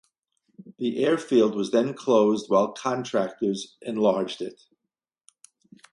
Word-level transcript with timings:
The 0.79 1.05
airfield 1.05 1.53
was 1.53 1.69
then 1.69 1.93
closed 1.93 2.49
while 2.49 2.71
contractors 2.71 3.75
enlarged 3.83 4.41
it. 4.41 4.59